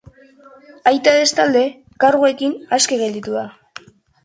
[0.91, 1.61] Aita bestalde,
[2.05, 3.47] karguekin aske gelditu da.